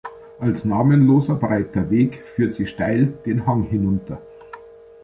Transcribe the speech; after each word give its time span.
Als 0.39 0.65
namenloser 0.65 1.35
breiter 1.35 1.91
Weg 1.91 2.23
führt 2.25 2.55
sie 2.55 2.65
steil 2.65 3.13
den 3.27 3.45
Hang 3.45 3.61
hinunter. 3.61 4.19